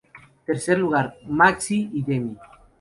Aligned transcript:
Tercer 0.47 0.79
lugar: 0.79 1.15
Maxi 1.27 1.91
y 1.93 2.01
Demi. 2.01 2.35